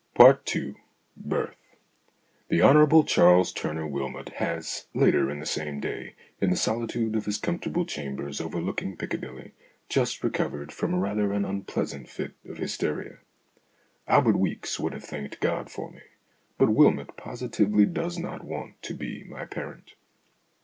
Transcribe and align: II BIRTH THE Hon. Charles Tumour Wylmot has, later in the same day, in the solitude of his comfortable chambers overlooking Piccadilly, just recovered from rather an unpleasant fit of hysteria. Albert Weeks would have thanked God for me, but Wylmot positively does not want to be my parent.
II 0.19 0.73
BIRTH 1.15 1.59
THE 2.49 2.59
Hon. 2.59 3.03
Charles 3.05 3.51
Tumour 3.53 3.85
Wylmot 3.85 4.29
has, 4.29 4.87
later 4.95 5.29
in 5.29 5.39
the 5.39 5.45
same 5.45 5.79
day, 5.79 6.15
in 6.39 6.49
the 6.49 6.55
solitude 6.55 7.15
of 7.15 7.25
his 7.25 7.37
comfortable 7.37 7.85
chambers 7.85 8.41
overlooking 8.41 8.97
Piccadilly, 8.97 9.51
just 9.89 10.23
recovered 10.23 10.71
from 10.71 10.95
rather 10.95 11.31
an 11.31 11.45
unpleasant 11.45 12.09
fit 12.09 12.33
of 12.49 12.57
hysteria. 12.57 13.19
Albert 14.07 14.37
Weeks 14.39 14.79
would 14.79 14.93
have 14.93 15.03
thanked 15.03 15.39
God 15.39 15.69
for 15.69 15.91
me, 15.91 16.01
but 16.57 16.73
Wylmot 16.73 17.15
positively 17.15 17.85
does 17.85 18.17
not 18.17 18.43
want 18.43 18.81
to 18.81 18.95
be 18.95 19.23
my 19.25 19.45
parent. 19.45 19.93